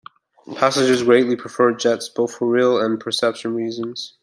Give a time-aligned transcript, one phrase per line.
[0.55, 4.17] Passengers greatly preferred jets, both for real and perception reasons.